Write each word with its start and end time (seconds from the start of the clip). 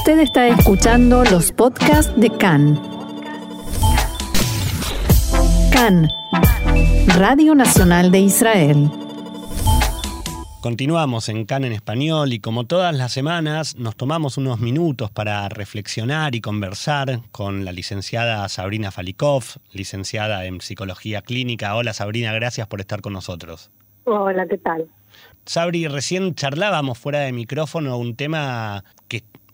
Usted 0.00 0.20
está 0.20 0.48
escuchando 0.48 1.24
los 1.24 1.52
podcasts 1.52 2.18
de 2.18 2.30
CAN. 2.30 2.80
CAN, 5.70 6.08
Radio 7.18 7.54
Nacional 7.54 8.10
de 8.10 8.20
Israel. 8.20 8.90
Continuamos 10.62 11.28
en 11.28 11.44
CAN 11.44 11.64
en 11.64 11.72
español 11.74 12.32
y 12.32 12.40
como 12.40 12.64
todas 12.64 12.96
las 12.96 13.12
semanas 13.12 13.76
nos 13.76 13.94
tomamos 13.94 14.38
unos 14.38 14.58
minutos 14.58 15.10
para 15.10 15.46
reflexionar 15.50 16.34
y 16.34 16.40
conversar 16.40 17.20
con 17.30 17.66
la 17.66 17.72
licenciada 17.72 18.48
Sabrina 18.48 18.90
Falikov, 18.90 19.44
licenciada 19.74 20.46
en 20.46 20.62
Psicología 20.62 21.20
Clínica. 21.20 21.76
Hola 21.76 21.92
Sabrina, 21.92 22.32
gracias 22.32 22.66
por 22.68 22.80
estar 22.80 23.02
con 23.02 23.12
nosotros. 23.12 23.70
Hola, 24.04 24.46
¿qué 24.48 24.56
tal? 24.56 24.88
Sabri, 25.44 25.88
recién 25.88 26.34
charlábamos 26.34 26.98
fuera 26.98 27.20
de 27.20 27.32
micrófono 27.32 27.98
un 27.98 28.14
tema 28.16 28.84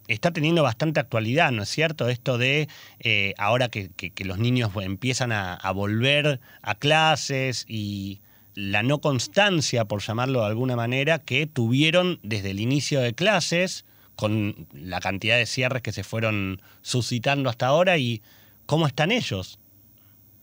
está 0.08 0.30
teniendo 0.30 0.62
bastante 0.62 1.00
actualidad, 1.00 1.50
¿no 1.52 1.62
es 1.62 1.68
cierto? 1.68 2.08
Esto 2.08 2.38
de 2.38 2.68
eh, 3.00 3.34
ahora 3.38 3.68
que, 3.68 3.90
los 4.24 4.38
niños 4.38 4.70
empiezan 4.80 5.32
a, 5.32 5.58
volver 5.72 6.40
a 6.62 6.74
clases 6.74 7.64
y 7.68 8.20
la 8.54 8.82
no 8.82 8.98
constancia, 8.98 9.84
por 9.84 10.00
llamarlo 10.00 10.40
de 10.40 10.46
alguna 10.46 10.76
manera, 10.76 11.18
que 11.18 11.46
tuvieron 11.46 12.18
desde 12.22 12.50
el 12.50 12.60
inicio 12.60 13.00
de 13.00 13.12
clases, 13.12 13.84
con 14.16 14.66
la 14.72 15.00
cantidad 15.00 15.36
de 15.36 15.44
cierres 15.44 15.82
que 15.82 15.92
se 15.92 16.02
fueron 16.02 16.60
suscitando 16.80 17.50
hasta 17.50 17.66
ahora 17.66 17.98
y 17.98 18.22
cómo 18.64 18.86
están 18.86 19.12
ellos. 19.12 19.58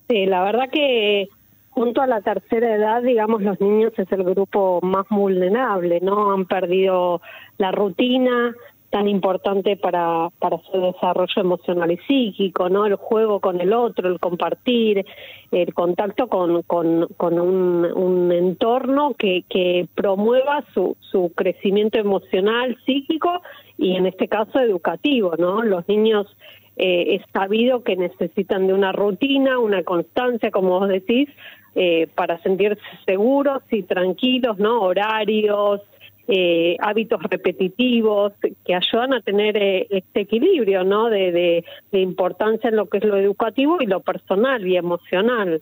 Sí, 0.07 0.27
la 0.27 0.43
verdad 0.43 0.69
que 0.71 1.27
junto 1.71 2.02
a 2.02 2.07
la 2.07 2.21
tercera 2.21 2.75
edad, 2.75 3.02
digamos, 3.02 3.41
los 3.41 3.59
niños 3.59 3.93
es 3.97 4.11
el 4.11 4.23
grupo 4.23 4.80
más 4.83 5.07
vulnerable, 5.09 5.99
¿no? 6.02 6.31
Han 6.31 6.45
perdido 6.45 7.21
la 7.57 7.71
rutina, 7.71 8.53
tan 8.93 9.07
importante 9.07 9.75
para, 9.75 10.29
para 10.38 10.59
su 10.71 10.79
desarrollo 10.79 11.41
emocional 11.41 11.91
y 11.91 11.97
psíquico, 12.05 12.69
¿no? 12.69 12.86
El 12.86 12.94
juego 12.94 13.39
con 13.39 13.59
el 13.59 13.73
otro, 13.73 14.08
el 14.08 14.19
compartir, 14.19 15.03
el 15.52 15.73
contacto 15.73 16.27
con, 16.27 16.63
un, 17.19 18.31
entorno 18.31 19.16
que, 19.17 19.45
que 19.49 19.88
promueva 19.95 20.64
su, 20.75 20.95
su 20.99 21.31
crecimiento 21.33 21.97
emocional, 21.97 22.77
psíquico 22.86 23.41
y 23.80 23.95
en 23.95 24.05
este 24.05 24.27
caso 24.27 24.59
educativo, 24.59 25.33
¿no? 25.39 25.64
Los 25.64 25.88
niños 25.88 26.27
eh, 26.77 27.16
es 27.16 27.23
sabido 27.33 27.81
que 27.81 27.95
necesitan 27.95 28.67
de 28.67 28.73
una 28.73 28.91
rutina, 28.91 29.58
una 29.58 29.81
constancia, 29.81 30.52
como 30.52 30.80
vos 30.80 30.88
decís, 30.88 31.30
eh, 31.73 32.05
para 32.14 32.39
sentirse 32.44 32.80
seguros 33.08 33.64
y 33.71 33.81
tranquilos, 33.81 34.59
¿no? 34.59 34.81
Horarios, 34.81 35.81
eh, 36.27 36.77
hábitos 36.79 37.21
repetitivos 37.23 38.31
que 38.66 38.75
ayudan 38.75 39.13
a 39.13 39.21
tener 39.21 39.57
eh, 39.57 39.88
este 39.89 40.21
equilibrio 40.21 40.85
¿no? 40.85 41.09
De, 41.09 41.63
de, 41.91 41.99
importancia 41.99 42.69
en 42.69 42.77
lo 42.77 42.88
que 42.88 42.99
es 42.99 43.03
lo 43.03 43.17
educativo 43.17 43.77
y 43.81 43.88
lo 43.88 43.99
personal 43.99 44.65
y 44.65 44.77
emocional. 44.77 45.61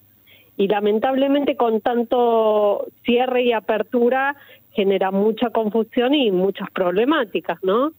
Y 0.57 0.67
lamentablemente 0.67 1.55
con 1.55 1.81
tanto 1.81 2.85
cierre 3.03 3.43
y 3.43 3.53
apertura 3.53 4.35
genera 4.73 5.09
mucha 5.09 5.49
confusión 5.49 6.13
y 6.13 6.29
muchas 6.31 6.69
problemáticas, 6.71 7.57
¿no? 7.63 7.93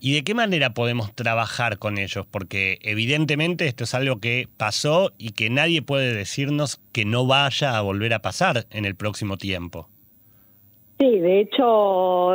¿Y 0.00 0.14
de 0.14 0.24
qué 0.24 0.32
manera 0.32 0.74
podemos 0.74 1.12
trabajar 1.14 1.78
con 1.78 1.98
ellos? 1.98 2.24
Porque 2.30 2.78
evidentemente 2.82 3.66
esto 3.66 3.84
es 3.84 3.94
algo 3.94 4.20
que 4.20 4.48
pasó 4.56 5.12
y 5.18 5.32
que 5.32 5.50
nadie 5.50 5.82
puede 5.82 6.14
decirnos 6.14 6.80
que 6.92 7.04
no 7.04 7.26
vaya 7.26 7.76
a 7.76 7.82
volver 7.82 8.14
a 8.14 8.22
pasar 8.22 8.66
en 8.70 8.84
el 8.84 8.94
próximo 8.94 9.36
tiempo. 9.36 9.88
Sí, 10.98 11.20
de 11.20 11.40
hecho, 11.40 12.34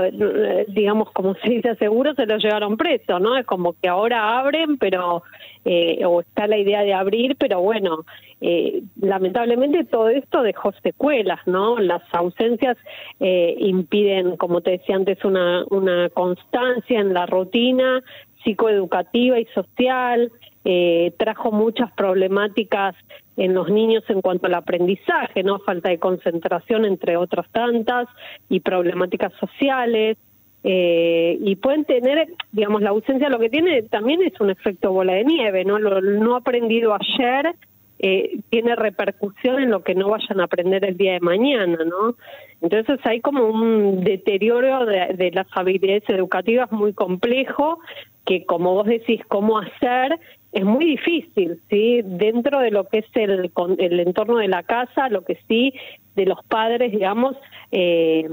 digamos, 0.70 1.12
como 1.12 1.36
se 1.36 1.50
dice 1.50 1.76
seguro, 1.76 2.14
se 2.14 2.26
lo 2.26 2.38
llevaron 2.38 2.78
preso, 2.78 3.20
¿no? 3.20 3.38
Es 3.38 3.46
como 3.46 3.74
que 3.74 3.90
ahora 3.90 4.40
abren, 4.40 4.78
pero, 4.78 5.24
eh, 5.66 6.06
o 6.06 6.22
está 6.22 6.48
la 6.48 6.58
idea 6.58 6.82
de 6.84 6.94
abrir, 6.94 7.36
pero 7.38 7.60
bueno, 7.60 8.06
eh, 8.40 8.84
lamentablemente 9.02 9.84
todo 9.84 10.08
esto 10.08 10.44
dejó 10.44 10.72
secuelas, 10.82 11.42
¿no? 11.46 11.78
Las 11.78 12.04
ausencias 12.14 12.78
eh, 13.20 13.54
impiden, 13.60 14.38
como 14.38 14.62
te 14.62 14.72
decía 14.72 14.96
antes, 14.96 15.26
una, 15.26 15.66
una 15.70 16.08
constancia 16.10 17.02
en 17.02 17.14
la 17.14 17.26
rutina 17.26 18.02
psicoeducativa 18.46 19.40
y 19.40 19.46
social, 19.48 20.32
eh, 20.66 21.14
trajo 21.18 21.52
muchas 21.52 21.92
problemáticas 21.92 22.96
en 23.38 23.54
los 23.54 23.70
niños 23.70 24.04
en 24.10 24.22
cuanto 24.22 24.48
al 24.48 24.56
aprendizaje, 24.56 25.44
no 25.44 25.60
falta 25.60 25.90
de 25.90 26.00
concentración 26.00 26.86
entre 26.86 27.18
otras 27.18 27.50
tantas 27.52 28.08
y 28.50 28.60
problemáticas 28.60 29.34
sociales. 29.40 30.18
Eh, 30.66 31.38
y 31.42 31.58
pueden 31.58 31.84
tener, 31.84 32.30
digamos, 32.54 32.82
la 32.82 32.92
ausencia 32.92 33.28
lo 33.28 33.40
que 33.40 33.50
tiene 33.50 33.82
también 33.84 34.22
es 34.24 34.40
un 34.40 34.50
efecto 34.50 34.94
bola 34.94 35.14
de 35.14 35.26
nieve, 35.26 35.66
¿no? 35.66 35.78
Lo 35.78 36.00
no 36.00 36.38
aprendido 36.38 36.96
ayer 36.96 37.54
eh, 38.00 38.40
tiene 38.50 38.76
repercusión 38.76 39.62
en 39.62 39.72
lo 39.72 39.84
que 39.84 39.94
no 39.94 40.10
vayan 40.10 40.40
a 40.40 40.46
aprender 40.46 40.86
el 40.86 40.96
día 40.96 41.14
de 41.14 41.20
mañana, 41.20 41.78
¿no? 41.86 42.16
Entonces 42.62 43.00
hay 43.04 43.20
como 43.20 43.46
un 43.46 44.04
deterioro 44.06 44.86
de, 44.86 45.14
de 45.16 45.32
las 45.32 45.48
habilidades 45.52 46.04
educativas 46.08 46.72
muy 46.72 46.94
complejo 46.94 47.80
que, 48.26 48.46
como 48.46 48.74
vos 48.74 48.86
decís, 48.86 49.22
cómo 49.28 49.60
hacer 49.60 50.20
es 50.52 50.64
muy 50.64 50.86
difícil, 50.86 51.60
¿sí? 51.70 52.02
Dentro 52.04 52.60
de 52.60 52.72
lo 52.72 52.88
que 52.88 53.00
es 53.00 53.06
el, 53.16 53.52
el 53.80 54.00
entorno 54.00 54.38
de 54.38 54.48
la 54.48 54.64
casa, 54.64 55.10
lo 55.10 55.24
que 55.24 55.40
sí, 55.48 55.74
de 56.16 56.26
los 56.26 56.44
padres, 56.46 56.92
digamos, 56.92 57.36
eh, 57.72 58.30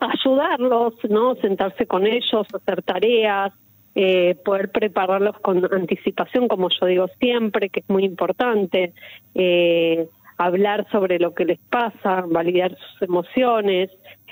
ayudarlos, 0.00 0.94
¿no? 1.08 1.36
Sentarse 1.36 1.86
con 1.86 2.06
ellos, 2.06 2.46
hacer 2.52 2.82
tareas, 2.82 3.52
eh, 3.94 4.34
poder 4.44 4.72
prepararlos 4.72 5.38
con 5.38 5.64
anticipación, 5.72 6.48
como 6.48 6.68
yo 6.68 6.86
digo 6.86 7.06
siempre, 7.20 7.68
que 7.68 7.80
es 7.80 7.88
muy 7.88 8.04
importante, 8.04 8.92
eh, 9.36 10.08
hablar 10.36 10.86
sobre 10.90 11.18
lo 11.18 11.34
que 11.34 11.44
les 11.44 11.58
pasa, 11.70 12.24
validar 12.26 12.76
sus 12.76 13.02
emociones, 13.02 13.90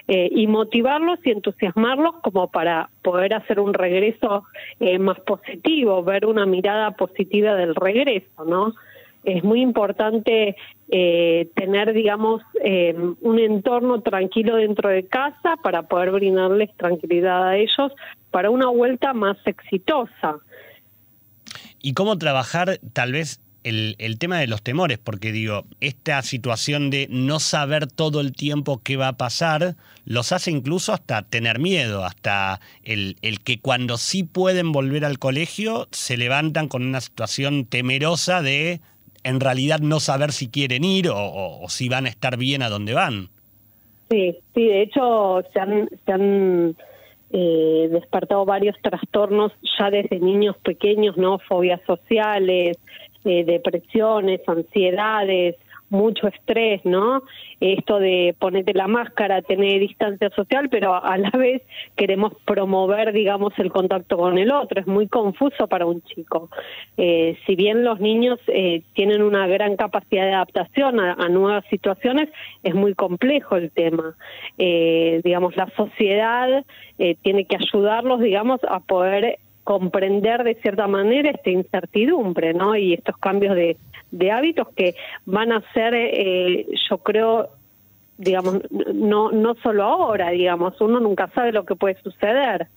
eh, 0.08 0.28
y 0.32 0.48
motivarlos 0.48 1.20
y 1.24 1.30
entusiasmarlos 1.30 2.16
como 2.22 2.50
para 2.50 2.90
poder 3.02 3.34
hacer 3.34 3.60
un 3.60 3.72
regreso 3.72 4.44
eh, 4.80 4.98
más 4.98 5.20
positivo, 5.20 6.02
ver 6.02 6.26
una 6.26 6.44
mirada 6.44 6.90
positiva 6.90 7.54
del 7.54 7.76
regreso, 7.76 8.44
¿no? 8.44 8.74
Es 9.22 9.44
muy 9.44 9.60
importante 9.60 10.56
eh, 10.90 11.48
tener, 11.54 11.92
digamos, 11.92 12.42
un 13.20 13.38
entorno 13.38 14.00
tranquilo 14.00 14.56
dentro 14.56 14.88
de 14.88 15.06
casa 15.06 15.54
para 15.62 15.84
poder 15.84 16.10
brindarles 16.10 16.76
tranquilidad 16.76 17.46
a 17.46 17.56
ellos 17.56 17.92
para 18.32 18.50
una 18.50 18.66
vuelta 18.66 19.12
más 19.12 19.36
exitosa. 19.44 20.40
¿Y 21.80 21.94
cómo 21.94 22.18
trabajar 22.18 22.80
tal 22.92 23.12
vez 23.12 23.40
el, 23.64 23.96
el, 23.98 24.18
tema 24.18 24.38
de 24.38 24.46
los 24.46 24.62
temores, 24.62 24.98
porque 24.98 25.32
digo, 25.32 25.64
esta 25.80 26.20
situación 26.22 26.90
de 26.90 27.06
no 27.10 27.40
saber 27.40 27.86
todo 27.86 28.20
el 28.20 28.32
tiempo 28.32 28.80
qué 28.82 28.96
va 28.96 29.08
a 29.08 29.16
pasar, 29.16 29.76
los 30.04 30.32
hace 30.32 30.50
incluso 30.50 30.92
hasta 30.92 31.22
tener 31.22 31.58
miedo, 31.58 32.04
hasta 32.04 32.60
el, 32.84 33.16
el 33.22 33.40
que 33.40 33.60
cuando 33.60 33.98
sí 33.98 34.24
pueden 34.24 34.72
volver 34.72 35.04
al 35.04 35.18
colegio 35.18 35.88
se 35.90 36.16
levantan 36.16 36.68
con 36.68 36.82
una 36.82 37.00
situación 37.00 37.66
temerosa 37.66 38.42
de 38.42 38.80
en 39.24 39.40
realidad 39.40 39.80
no 39.80 40.00
saber 40.00 40.32
si 40.32 40.48
quieren 40.48 40.84
ir 40.84 41.08
o, 41.12 41.64
si 41.68 41.88
van 41.88 42.06
a 42.06 42.08
estar 42.08 42.36
bien 42.36 42.62
a 42.62 42.68
donde 42.68 42.94
van. 42.94 43.28
Sí, 44.10 44.36
sí, 44.54 44.66
de 44.66 44.82
hecho 44.82 45.42
se 45.52 45.60
han, 45.60 45.88
se 46.04 46.12
han 46.12 46.76
eh, 47.30 47.88
despertado 47.90 48.44
varios 48.44 48.76
trastornos 48.82 49.52
ya 49.78 49.90
desde 49.90 50.20
niños 50.20 50.56
pequeños, 50.58 51.16
¿no? 51.16 51.38
Fobias 51.38 51.80
sociales, 51.86 52.78
eh, 53.24 53.44
depresiones, 53.44 54.40
ansiedades, 54.46 55.56
mucho 55.92 56.26
estrés, 56.26 56.80
¿no? 56.84 57.22
Esto 57.60 57.98
de 57.98 58.34
ponerte 58.38 58.72
la 58.72 58.88
máscara, 58.88 59.42
tener 59.42 59.78
distancia 59.78 60.30
social, 60.30 60.68
pero 60.70 60.94
a 60.94 61.18
la 61.18 61.30
vez 61.38 61.62
queremos 61.96 62.32
promover, 62.46 63.12
digamos, 63.12 63.52
el 63.58 63.70
contacto 63.70 64.16
con 64.16 64.38
el 64.38 64.50
otro. 64.50 64.80
Es 64.80 64.86
muy 64.86 65.06
confuso 65.06 65.68
para 65.68 65.84
un 65.84 66.02
chico. 66.02 66.48
Eh, 66.96 67.36
si 67.46 67.54
bien 67.54 67.84
los 67.84 68.00
niños 68.00 68.40
eh, 68.46 68.82
tienen 68.94 69.22
una 69.22 69.46
gran 69.46 69.76
capacidad 69.76 70.24
de 70.24 70.32
adaptación 70.32 70.98
a, 70.98 71.28
nuevas 71.28 71.64
situaciones, 71.68 72.30
es 72.62 72.74
muy 72.74 72.94
complejo 72.94 73.56
el 73.56 73.70
tema. 73.70 74.16
Eh, 74.56 75.20
digamos, 75.22 75.56
la 75.56 75.68
sociedad 75.76 76.64
eh, 76.98 77.16
tiene 77.22 77.44
que 77.44 77.56
ayudarlos, 77.56 78.20
digamos, 78.20 78.60
a 78.66 78.80
poder 78.80 79.38
comprender 79.64 80.42
de 80.44 80.54
cierta 80.56 80.86
manera 80.86 81.30
esta 81.30 81.50
incertidumbre, 81.50 82.54
¿no? 82.54 82.76
Y 82.76 82.94
estos 82.94 83.16
cambios 83.18 83.54
de, 83.54 83.76
de 84.10 84.30
hábitos 84.30 84.68
que 84.74 84.94
van 85.24 85.52
a 85.52 85.62
ser, 85.72 85.94
eh, 85.94 86.66
yo 86.88 86.98
creo, 86.98 87.50
digamos, 88.18 88.60
no, 88.94 89.30
no 89.30 89.54
solo 89.62 89.84
ahora, 89.84 90.30
digamos, 90.30 90.80
uno 90.80 91.00
nunca 91.00 91.28
sabe 91.34 91.52
lo 91.52 91.64
que 91.64 91.76
puede 91.76 92.00
suceder. 92.02 92.68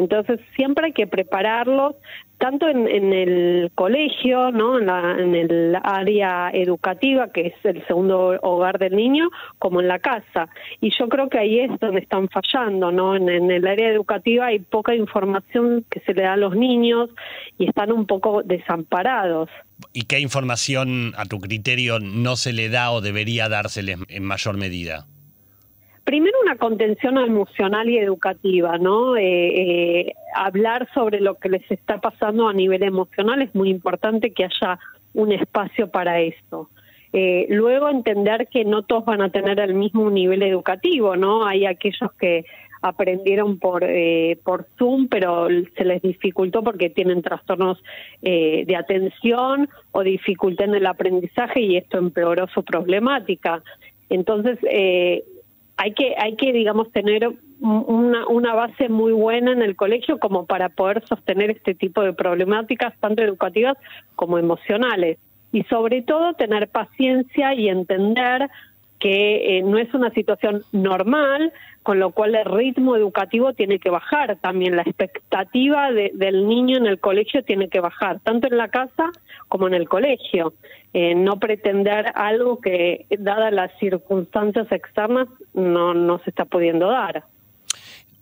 Entonces 0.00 0.40
siempre 0.56 0.86
hay 0.86 0.92
que 0.92 1.06
prepararlos 1.06 1.94
tanto 2.38 2.66
en, 2.68 3.12
el 3.12 3.70
colegio, 3.74 4.50
¿no? 4.50 4.78
En, 4.78 5.34
el 5.34 5.76
área 5.82 6.48
educativa, 6.54 7.30
que 7.30 7.48
es 7.48 7.54
el 7.64 7.86
segundo 7.86 8.38
hogar 8.40 8.78
del 8.78 8.96
niño, 8.96 9.28
como 9.58 9.82
en 9.82 9.88
la 9.88 9.98
casa. 9.98 10.48
Y 10.80 10.90
yo 10.98 11.06
creo 11.10 11.28
que 11.28 11.38
ahí 11.38 11.60
es 11.60 11.70
donde 11.78 12.00
están 12.00 12.30
fallando, 12.30 12.90
¿no? 12.90 13.14
En, 13.14 13.28
en 13.28 13.50
el 13.50 13.66
área 13.66 13.90
educativa 13.90 14.46
hay 14.46 14.60
poca 14.60 14.94
información 14.94 15.84
que 15.90 16.00
se 16.00 16.14
le 16.14 16.22
da 16.22 16.32
a 16.32 16.38
los 16.38 16.56
niños 16.56 17.10
y 17.58 17.68
están 17.68 17.92
un 17.92 18.06
poco 18.06 18.42
desamparados. 18.42 19.50
¿Y 19.92 20.04
qué 20.04 20.18
información, 20.20 21.12
a 21.18 21.26
tu 21.26 21.40
criterio, 21.40 22.00
no 22.00 22.36
se 22.36 22.54
le 22.54 22.70
da 22.70 22.90
o 22.90 23.02
debería 23.02 23.50
dárseles 23.50 23.98
en 24.08 24.24
mayor 24.24 24.56
medida? 24.56 25.06
Primero 26.10 26.36
una 26.42 26.56
contención 26.56 27.18
emocional 27.18 27.88
y 27.88 27.96
educativa, 27.96 28.78
¿no? 28.78 29.16
Eh, 29.16 29.22
eh, 29.22 30.12
hablar 30.34 30.88
sobre 30.92 31.20
lo 31.20 31.36
que 31.36 31.48
les 31.48 31.70
está 31.70 32.00
pasando 32.00 32.48
a 32.48 32.52
nivel 32.52 32.82
emocional 32.82 33.42
es 33.42 33.54
muy 33.54 33.70
importante 33.70 34.32
que 34.32 34.46
haya 34.46 34.80
un 35.14 35.30
espacio 35.30 35.88
para 35.88 36.18
eso. 36.18 36.68
Eh, 37.12 37.46
luego 37.48 37.88
entender 37.88 38.48
que 38.48 38.64
no 38.64 38.82
todos 38.82 39.04
van 39.04 39.22
a 39.22 39.30
tener 39.30 39.60
el 39.60 39.74
mismo 39.74 40.10
nivel 40.10 40.42
educativo, 40.42 41.14
¿no? 41.14 41.46
Hay 41.46 41.64
aquellos 41.64 42.10
que 42.18 42.44
aprendieron 42.82 43.60
por 43.60 43.86
por 44.42 44.66
Zoom, 44.78 45.06
pero 45.06 45.46
se 45.76 45.84
les 45.84 46.02
dificultó 46.02 46.64
porque 46.64 46.90
tienen 46.90 47.22
trastornos 47.22 47.80
de 48.20 48.76
atención 48.76 49.68
o 49.92 50.02
dificultad 50.02 50.70
en 50.70 50.74
el 50.74 50.86
aprendizaje 50.86 51.60
y 51.60 51.76
esto 51.76 51.98
empeoró 51.98 52.48
su 52.48 52.64
problemática. 52.64 53.62
Entonces, 54.10 54.58
eh, 54.68 55.22
hay 55.82 55.92
que, 55.94 56.14
hay 56.18 56.36
que 56.36 56.52
digamos, 56.52 56.92
tener 56.92 57.26
una, 57.60 58.26
una 58.26 58.54
base 58.54 58.90
muy 58.90 59.12
buena 59.12 59.52
en 59.52 59.62
el 59.62 59.76
colegio 59.76 60.18
como 60.18 60.44
para 60.44 60.68
poder 60.68 61.02
sostener 61.06 61.50
este 61.50 61.74
tipo 61.74 62.02
de 62.02 62.12
problemáticas, 62.12 62.92
tanto 63.00 63.22
educativas 63.22 63.78
como 64.14 64.38
emocionales. 64.38 65.16
Y 65.52 65.62
sobre 65.64 66.02
todo 66.02 66.34
tener 66.34 66.68
paciencia 66.68 67.54
y 67.54 67.70
entender 67.70 68.50
que 68.98 69.56
eh, 69.56 69.62
no 69.62 69.78
es 69.78 69.92
una 69.94 70.10
situación 70.10 70.62
normal, 70.72 71.50
con 71.82 71.98
lo 71.98 72.10
cual 72.10 72.34
el 72.34 72.44
ritmo 72.44 72.94
educativo 72.94 73.54
tiene 73.54 73.78
que 73.78 73.88
bajar 73.88 74.36
también, 74.36 74.76
la 74.76 74.82
expectativa 74.82 75.90
del 75.92 76.46
niño 76.46 76.76
en 76.76 76.86
el 76.86 77.00
colegio 77.00 77.42
tiene 77.42 77.70
que 77.70 77.80
bajar, 77.80 78.20
tanto 78.20 78.48
en 78.48 78.58
la 78.58 78.68
casa 78.68 79.10
como 79.48 79.66
en 79.66 79.72
el 79.72 79.88
colegio. 79.88 80.52
Eh, 80.92 81.14
no 81.14 81.38
pretender 81.38 82.06
algo 82.14 82.60
que, 82.60 83.06
dadas 83.18 83.52
las 83.52 83.70
circunstancias 83.78 84.66
externas, 84.72 85.28
no, 85.54 85.94
no 85.94 86.18
se 86.24 86.30
está 86.30 86.44
pudiendo 86.44 86.88
dar. 86.88 87.24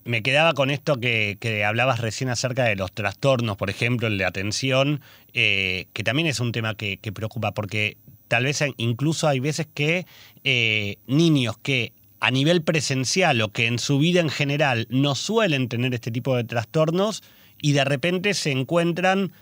Me 0.04 0.22
quedaba 0.22 0.54
con 0.54 0.70
esto 0.70 1.00
que, 1.00 1.64
hablabas 1.66 2.00
recién 2.00 2.30
acerca 2.30 2.64
de 2.64 2.76
los 2.76 2.92
trastornos, 2.92 3.56
por 3.56 3.68
ejemplo, 3.68 4.06
el 4.08 4.16
de 4.16 4.24
atención, 4.24 5.00
eh, 5.34 5.86
que 5.92 6.02
también 6.02 6.28
es 6.28 6.40
un 6.40 6.52
tema 6.52 6.74
que, 6.74 6.98
preocupa, 7.12 7.52
porque 7.52 7.96
tal 8.26 8.44
vez 8.44 8.62
incluso 8.76 9.28
hay 9.28 9.40
veces 9.40 9.66
que 9.66 10.06
eh, 10.44 10.96
niños 11.06 11.58
que 11.58 11.92
a 12.20 12.30
nivel 12.30 12.62
presencial 12.62 13.40
o 13.42 13.50
que 13.50 13.66
en 13.66 13.78
su 13.78 13.98
vida 13.98 14.20
en 14.20 14.30
general 14.30 14.86
no 14.90 15.14
suelen 15.14 15.68
tener 15.68 15.94
este 15.94 16.10
tipo 16.10 16.36
de 16.36 16.44
trastornos 16.44 17.22
y 17.60 17.72
de 17.72 17.84
repente 17.84 18.34
se 18.34 18.50
encuentran 18.50 19.32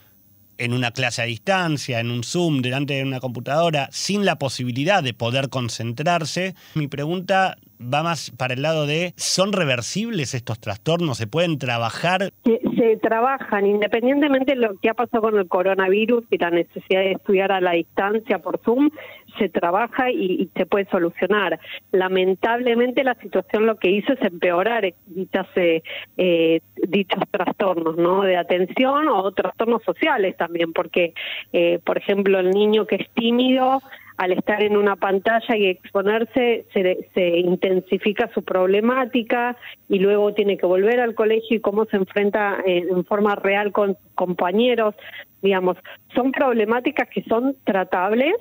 en 0.58 0.72
una 0.72 0.90
clase 0.90 1.22
a 1.22 1.26
distancia, 1.26 2.00
en 2.00 2.10
un 2.10 2.24
Zoom, 2.24 2.62
delante 2.62 2.94
de 2.94 3.02
una 3.02 3.20
computadora, 3.20 3.88
sin 3.92 4.24
la 4.24 4.36
posibilidad 4.36 5.02
de 5.02 5.14
poder 5.14 5.48
concentrarse. 5.48 6.54
Mi 6.74 6.88
pregunta 6.88 7.56
va 7.80 8.02
más 8.02 8.30
para 8.30 8.54
el 8.54 8.62
lado 8.62 8.86
de, 8.86 9.12
¿son 9.16 9.52
reversibles 9.52 10.34
estos 10.34 10.58
trastornos? 10.60 11.18
¿Se 11.18 11.26
pueden 11.26 11.58
trabajar? 11.58 12.30
Se, 12.44 12.96
trabajan, 13.02 13.66
independientemente 13.66 14.54
de 14.54 14.60
lo 14.60 14.76
que 14.78 14.88
ha 14.88 14.94
pasado 14.94 15.22
con 15.22 15.38
el 15.38 15.48
coronavirus 15.48 16.24
y 16.30 16.38
la 16.38 16.50
necesidad 16.50 17.00
de 17.00 17.12
estudiar 17.12 17.52
a 17.52 17.60
la 17.60 17.72
distancia 17.72 18.38
por 18.38 18.58
Zoom, 18.64 18.90
se 19.38 19.48
trabaja 19.48 20.10
y, 20.10 20.50
se 20.56 20.66
puede 20.66 20.86
solucionar. 20.86 21.58
Lamentablemente 21.92 23.04
la 23.04 23.14
situación 23.14 23.66
lo 23.66 23.76
que 23.76 23.90
hizo 23.90 24.12
es 24.12 24.22
empeorar 24.22 24.92
dichas, 25.06 25.46
eh, 25.56 25.82
eh, 26.16 26.60
dichos 26.88 27.22
trastornos 27.30 27.96
¿no? 27.96 28.22
de 28.22 28.36
atención 28.36 29.08
o 29.08 29.32
trastornos 29.32 29.82
sociales 29.82 30.36
también, 30.36 30.72
porque, 30.72 31.14
eh, 31.52 31.78
por 31.84 31.98
ejemplo, 31.98 32.38
el 32.38 32.50
niño 32.50 32.86
que 32.86 32.96
es 32.96 33.10
tímido, 33.10 33.80
al 34.16 34.32
estar 34.32 34.62
en 34.62 34.78
una 34.78 34.96
pantalla 34.96 35.56
y 35.56 35.66
exponerse, 35.66 36.64
se, 36.72 37.08
se, 37.12 37.38
intensifica 37.38 38.30
su 38.32 38.42
problemática 38.42 39.58
y 39.90 39.98
luego 39.98 40.32
tiene 40.32 40.56
que 40.56 40.64
volver 40.64 41.00
al 41.00 41.14
colegio 41.14 41.58
y 41.58 41.60
cómo 41.60 41.84
se 41.84 41.98
enfrenta 41.98 42.56
en 42.64 43.04
forma 43.04 43.34
real 43.34 43.72
con 43.72 43.98
compañeros. 44.14 44.94
Digamos, 45.42 45.76
son 46.14 46.32
problemáticas 46.32 47.08
que 47.10 47.24
son 47.24 47.56
tratables 47.64 48.34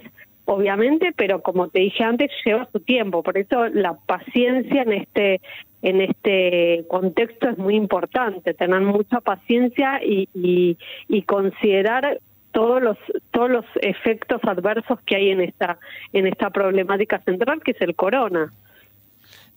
obviamente, 0.46 1.12
pero 1.16 1.42
como 1.42 1.68
te 1.70 1.80
dije 1.80 2.04
antes, 2.04 2.32
lleva 2.46 2.70
su 2.72 2.80
tiempo. 2.80 3.24
Por 3.24 3.38
eso 3.38 3.68
la 3.68 3.96
paciencia 4.06 4.84
en 4.84 4.94
este 4.94 5.42
en 5.82 6.02
este 6.02 6.84
contexto 6.88 7.48
es 7.50 7.60
muy 7.60 7.76
importante, 7.76 8.56
tener 8.56 8.82
mucha 8.82 9.22
paciencia 9.22 10.02
y, 10.04 10.28
y, 10.34 11.22
considerar 11.24 12.20
todos 12.52 12.82
los 12.82 12.98
todos 13.30 13.52
los 13.52 13.66
efectos 13.82 14.42
adversos 14.46 15.00
que 15.06 15.16
hay 15.16 15.30
en 15.30 15.42
esta 15.42 15.78
en 16.12 16.26
esta 16.26 16.50
problemática 16.50 17.22
central 17.24 17.62
que 17.64 17.72
es 17.72 17.82
el 17.82 17.96
corona. 17.96 18.52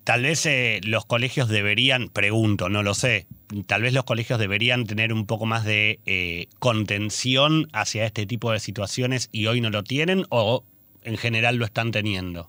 Tal 0.05 0.23
vez 0.23 0.47
eh, 0.47 0.81
los 0.85 1.05
colegios 1.05 1.49
deberían, 1.49 2.09
pregunto, 2.09 2.71
no 2.71 2.83
lo 2.83 2.95
sé, 2.95 3.27
tal 3.67 3.83
vez 3.83 3.93
los 3.93 4.05
colegios 4.05 4.39
deberían 4.39 4.85
tener 4.85 5.13
un 5.13 5.27
poco 5.27 5.45
más 5.45 5.65
de 5.65 6.01
eh, 6.07 6.47
contención 6.59 7.69
hacia 7.75 8.07
este 8.07 8.27
tipo 8.27 8.51
de 8.51 8.59
situaciones 8.59 9.29
y 9.33 9.47
hoy 9.47 9.61
no 9.61 9.69
lo 9.69 9.83
tienen 9.83 10.25
o 10.31 10.65
en 11.03 11.17
general 11.17 11.57
lo 11.57 11.65
están 11.65 11.91
teniendo? 11.91 12.49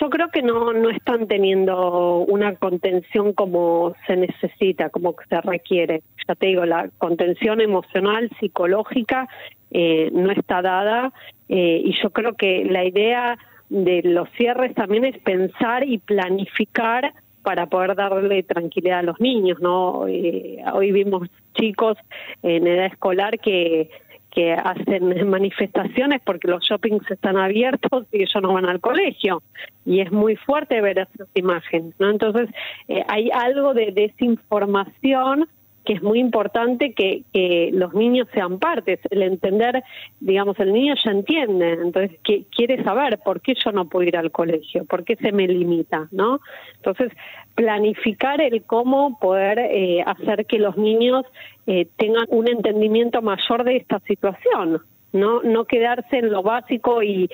Yo 0.00 0.08
creo 0.08 0.28
que 0.30 0.42
no, 0.42 0.72
no 0.72 0.88
están 0.88 1.26
teniendo 1.26 2.18
una 2.18 2.54
contención 2.54 3.34
como 3.34 3.94
se 4.06 4.16
necesita, 4.16 4.88
como 4.88 5.14
se 5.28 5.40
requiere. 5.42 6.02
Ya 6.26 6.34
te 6.34 6.46
digo, 6.46 6.64
la 6.64 6.88
contención 6.96 7.60
emocional, 7.60 8.30
psicológica, 8.40 9.28
eh, 9.70 10.10
no 10.12 10.32
está 10.32 10.62
dada 10.62 11.12
eh, 11.48 11.82
y 11.84 11.92
yo 12.02 12.10
creo 12.10 12.34
que 12.34 12.64
la 12.64 12.84
idea 12.84 13.38
de 13.68 14.02
los 14.02 14.28
cierres 14.30 14.74
también 14.74 15.04
es 15.04 15.16
pensar 15.18 15.86
y 15.86 15.98
planificar 15.98 17.12
para 17.42 17.66
poder 17.66 17.94
darle 17.94 18.42
tranquilidad 18.42 19.00
a 19.00 19.02
los 19.02 19.20
niños, 19.20 19.60
¿no? 19.60 20.06
Eh, 20.08 20.58
hoy 20.72 20.92
vimos 20.92 21.28
chicos 21.54 21.96
en 22.42 22.66
edad 22.66 22.86
escolar 22.86 23.38
que 23.38 23.90
que 24.30 24.52
hacen 24.52 25.28
manifestaciones 25.30 26.20
porque 26.24 26.48
los 26.48 26.62
shoppings 26.64 27.10
están 27.10 27.36
abiertos 27.36 28.06
y 28.12 28.22
ellos 28.22 28.42
no 28.42 28.52
van 28.52 28.66
al 28.66 28.80
colegio. 28.80 29.42
Y 29.84 30.00
es 30.00 30.12
muy 30.12 30.36
fuerte 30.36 30.80
ver 30.80 30.98
esas 30.98 31.28
imágenes, 31.34 31.94
¿no? 31.98 32.10
Entonces, 32.10 32.48
eh, 32.88 33.02
hay 33.08 33.30
algo 33.32 33.74
de 33.74 33.92
desinformación 33.92 35.48
que 35.84 35.94
es 35.94 36.02
muy 36.02 36.18
importante 36.18 36.92
que, 36.92 37.24
los 37.72 37.94
niños 37.94 38.28
sean 38.34 38.58
partes, 38.58 39.00
el 39.10 39.22
entender, 39.22 39.82
digamos, 40.20 40.58
el 40.60 40.72
niño 40.72 40.94
ya 41.02 41.10
entiende, 41.10 41.72
entonces 41.72 42.18
que 42.22 42.44
quiere 42.54 42.82
saber 42.84 43.18
por 43.24 43.40
qué 43.40 43.54
yo 43.54 43.72
no 43.72 43.88
puedo 43.88 44.06
ir 44.06 44.16
al 44.16 44.30
colegio, 44.30 44.84
por 44.84 45.04
qué 45.04 45.16
se 45.16 45.32
me 45.32 45.46
limita, 45.46 46.08
¿no? 46.10 46.40
Entonces, 46.76 47.12
planificar 47.54 48.40
el 48.40 48.62
cómo 48.64 49.18
poder 49.18 49.58
eh, 49.58 50.02
hacer 50.04 50.46
que 50.46 50.58
los 50.58 50.76
niños 50.76 51.24
eh, 51.66 51.86
tengan 51.96 52.26
un 52.28 52.48
entendimiento 52.48 53.22
mayor 53.22 53.64
de 53.64 53.76
esta 53.76 54.00
situación 54.00 54.82
no 55.12 55.42
no 55.42 55.64
quedarse 55.64 56.18
en 56.18 56.30
lo 56.30 56.42
básico 56.42 57.02
y, 57.02 57.28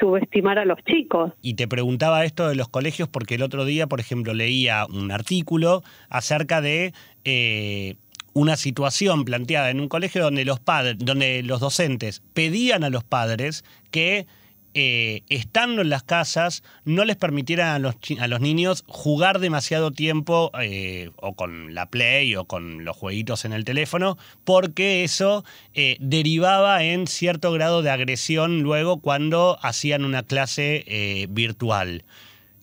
subestimar 0.00 0.58
a 0.58 0.64
los 0.64 0.78
chicos. 0.84 1.32
Y 1.42 1.54
te 1.54 1.68
preguntaba 1.68 2.24
esto 2.24 2.48
de 2.48 2.54
los 2.54 2.68
colegios 2.68 3.08
porque 3.08 3.36
el 3.36 3.42
otro 3.42 3.64
día, 3.64 3.86
por 3.86 4.00
ejemplo, 4.00 4.34
leía 4.34 4.86
un 4.86 5.10
artículo 5.10 5.82
acerca 6.08 6.60
de 6.60 6.92
eh, 7.24 7.96
una 8.34 8.56
situación 8.56 9.24
planteada 9.24 9.70
en 9.70 9.80
un 9.80 9.88
colegio 9.88 10.22
donde 10.22 10.44
los 10.44 10.60
padres, 10.60 10.96
donde 10.98 11.42
los 11.42 11.60
docentes 11.60 12.22
pedían 12.34 12.84
a 12.84 12.90
los 12.90 13.04
padres 13.04 13.64
que 13.90 14.26
eh, 14.74 15.22
estando 15.28 15.82
en 15.82 15.90
las 15.90 16.02
casas, 16.02 16.62
no 16.84 17.04
les 17.04 17.16
permitieran 17.16 17.68
a 17.68 17.78
los, 17.78 17.96
a 18.18 18.26
los 18.26 18.40
niños 18.40 18.84
jugar 18.86 19.38
demasiado 19.38 19.90
tiempo 19.90 20.50
eh, 20.60 21.10
o 21.16 21.34
con 21.34 21.74
la 21.74 21.90
Play 21.90 22.34
o 22.36 22.46
con 22.46 22.84
los 22.84 22.96
jueguitos 22.96 23.44
en 23.44 23.52
el 23.52 23.64
teléfono, 23.64 24.16
porque 24.44 25.04
eso 25.04 25.44
eh, 25.74 25.96
derivaba 26.00 26.82
en 26.82 27.06
cierto 27.06 27.52
grado 27.52 27.82
de 27.82 27.90
agresión 27.90 28.62
luego 28.62 29.00
cuando 29.00 29.58
hacían 29.62 30.04
una 30.04 30.22
clase 30.22 31.26
virtual. 31.30 32.04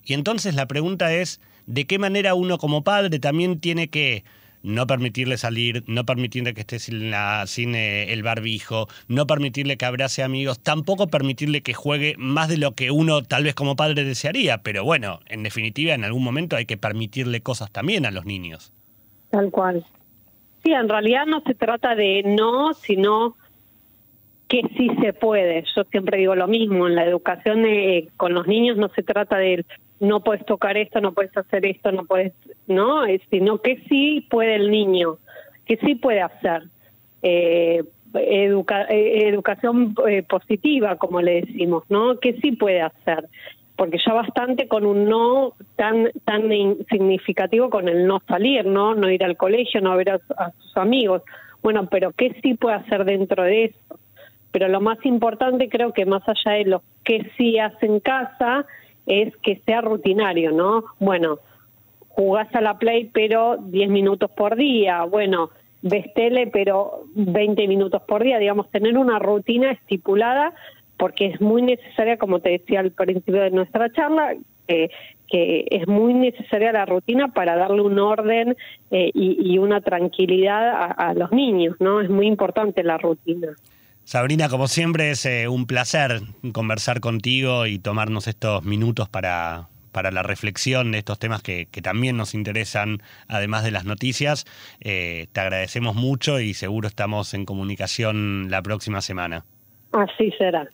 Y 0.03 0.13
entonces 0.13 0.55
la 0.55 0.67
pregunta 0.67 1.13
es, 1.13 1.39
¿de 1.67 1.85
qué 1.85 1.99
manera 1.99 2.33
uno 2.33 2.57
como 2.57 2.83
padre 2.83 3.19
también 3.19 3.59
tiene 3.59 3.89
que 3.89 4.23
no 4.63 4.87
permitirle 4.87 5.37
salir, 5.37 5.83
no 5.87 6.05
permitirle 6.05 6.53
que 6.53 6.61
esté 6.61 6.79
sin, 6.79 7.11
la, 7.11 7.45
sin 7.47 7.75
eh, 7.75 8.13
el 8.13 8.23
barbijo, 8.23 8.87
no 9.07 9.27
permitirle 9.27 9.77
que 9.77 9.85
abrace 9.85 10.23
amigos, 10.23 10.59
tampoco 10.59 11.07
permitirle 11.07 11.61
que 11.61 11.73
juegue 11.73 12.15
más 12.17 12.49
de 12.49 12.57
lo 12.57 12.73
que 12.73 12.91
uno 12.91 13.23
tal 13.23 13.43
vez 13.43 13.55
como 13.55 13.75
padre 13.75 14.03
desearía, 14.03 14.59
pero 14.59 14.83
bueno, 14.83 15.19
en 15.27 15.43
definitiva 15.43 15.93
en 15.93 16.03
algún 16.03 16.23
momento 16.23 16.55
hay 16.55 16.65
que 16.65 16.77
permitirle 16.77 17.41
cosas 17.41 17.71
también 17.71 18.05
a 18.05 18.11
los 18.11 18.25
niños. 18.25 18.73
Tal 19.29 19.51
cual. 19.51 19.85
Sí, 20.63 20.71
en 20.71 20.89
realidad 20.89 21.25
no 21.25 21.41
se 21.41 21.55
trata 21.55 21.95
de 21.95 22.23
no, 22.25 22.73
sino 22.73 23.37
que 24.49 24.63
sí 24.75 24.89
se 25.01 25.13
puede. 25.13 25.63
Yo 25.75 25.83
siempre 25.85 26.17
digo 26.17 26.35
lo 26.35 26.47
mismo, 26.47 26.87
en 26.87 26.95
la 26.95 27.05
educación 27.05 27.65
eh, 27.65 28.09
con 28.17 28.33
los 28.33 28.47
niños 28.47 28.75
no 28.77 28.89
se 28.89 29.03
trata 29.03 29.37
de 29.37 29.65
no 29.99 30.21
puedes 30.21 30.45
tocar 30.45 30.75
esto, 30.75 30.99
no 30.99 31.13
puedes 31.13 31.35
hacer 31.37 31.65
esto, 31.65 31.91
no 31.91 32.05
puedes, 32.05 32.33
no, 32.67 33.03
sino 33.29 33.61
que 33.61 33.81
sí 33.87 34.25
puede 34.29 34.55
el 34.55 34.71
niño, 34.71 35.19
que 35.65 35.77
sí 35.77 35.95
puede 35.95 36.21
hacer. 36.21 36.63
Eh, 37.21 37.83
eh, 38.15 39.27
educación 39.27 39.93
positiva, 40.27 40.95
como 40.95 41.21
le 41.21 41.41
decimos, 41.41 41.83
¿no? 41.89 42.19
Que 42.19 42.33
sí 42.41 42.53
puede 42.53 42.81
hacer 42.81 43.29
porque 43.79 43.97
ya 44.05 44.11
bastante 44.11 44.67
con 44.67 44.85
un 44.85 45.05
no 45.05 45.53
tan 45.77 46.11
tan 46.25 46.49
significativo 46.89 47.69
con 47.69 47.87
el 47.87 48.05
no 48.07 48.21
salir, 48.27 48.65
¿no? 48.65 48.93
No 48.93 49.09
ir 49.09 49.23
al 49.23 49.37
colegio, 49.37 49.79
no 49.79 49.95
ver 49.95 50.09
a, 50.09 50.51
sus 50.57 50.75
amigos. 50.75 51.21
Bueno, 51.63 51.87
pero 51.89 52.11
¿qué 52.11 52.35
sí 52.43 52.55
puede 52.55 52.75
hacer 52.75 53.05
dentro 53.05 53.43
de 53.43 53.65
eso? 53.65 53.98
Pero 54.51 54.67
lo 54.67 54.81
más 54.81 54.97
importante 55.05 55.69
creo 55.69 55.93
que 55.93 56.05
más 56.05 56.23
allá 56.27 56.57
de 56.57 56.65
lo 56.65 56.83
que 57.03 57.31
sí 57.37 57.59
hace 57.59 57.85
en 57.85 57.99
casa 57.99 58.65
es 59.05 59.35
que 59.37 59.61
sea 59.65 59.81
rutinario, 59.81 60.51
¿no? 60.51 60.83
Bueno, 60.99 61.39
jugás 62.09 62.53
a 62.55 62.61
la 62.61 62.77
play 62.77 63.09
pero 63.13 63.57
10 63.57 63.89
minutos 63.89 64.29
por 64.31 64.55
día, 64.55 65.03
bueno, 65.03 65.49
ves 65.81 66.13
tele 66.13 66.47
pero 66.47 67.03
20 67.15 67.67
minutos 67.67 68.01
por 68.03 68.23
día, 68.23 68.39
digamos, 68.39 68.69
tener 68.71 68.97
una 68.97 69.19
rutina 69.19 69.71
estipulada 69.71 70.53
porque 70.97 71.27
es 71.27 71.39
muy 71.39 71.61
necesaria, 71.61 72.17
como 72.17 72.39
te 72.39 72.49
decía 72.49 72.81
al 72.81 72.91
principio 72.91 73.41
de 73.41 73.51
nuestra 73.51 73.89
charla, 73.91 74.35
que 74.67 75.65
es 75.71 75.87
muy 75.87 76.13
necesaria 76.13 76.71
la 76.71 76.85
rutina 76.85 77.29
para 77.29 77.55
darle 77.55 77.81
un 77.81 77.97
orden 77.99 78.55
eh, 78.91 79.11
y, 79.13 79.57
una 79.57 79.81
tranquilidad 79.81 80.93
a, 80.97 81.13
los 81.13 81.31
niños, 81.31 81.75
¿no? 81.79 82.01
Es 82.01 82.09
muy 82.09 82.27
importante 82.27 82.83
la 82.83 82.97
rutina. 82.97 83.55
Sabrina, 84.09 84.49
como 84.49 84.67
siempre, 84.67 85.11
es 85.11 85.23
eh, 85.27 85.47
un 85.47 85.67
placer 85.67 86.21
conversar 86.51 86.99
contigo 86.99 87.67
y 87.67 87.77
tomarnos 87.77 88.27
estos 88.27 88.63
minutos 88.63 89.07
para, 89.07 89.67
para 89.91 90.09
la 90.09 90.23
reflexión 90.23 90.91
de 90.91 90.97
estos 90.97 91.19
temas 91.19 91.43
que, 91.43 91.67
también 91.83 92.17
nos 92.17 92.33
interesan, 92.33 93.03
además 93.27 93.63
de 93.63 93.69
las 93.69 93.85
noticias. 93.85 94.47
Eh, 94.79 95.27
te 95.31 95.41
agradecemos 95.41 95.95
mucho 95.95 96.39
y 96.39 96.55
seguro 96.55 96.87
estamos 96.87 97.35
en 97.35 97.45
comunicación 97.45 98.47
la 98.49 98.63
próxima 98.63 99.01
semana. 99.01 99.45
Así 99.91 100.31
será. 100.39 100.67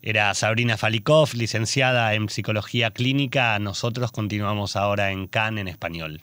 Era 0.00 0.32
Sabrina 0.34 0.76
Falikov, 0.76 1.34
licenciada 1.34 2.14
en 2.14 2.28
Psicología 2.28 2.92
Clínica. 2.92 3.58
Nosotros 3.58 4.12
continuamos 4.12 4.76
ahora 4.76 5.10
en 5.10 5.26
CAN 5.26 5.58
en 5.58 5.66
español. 5.66 6.22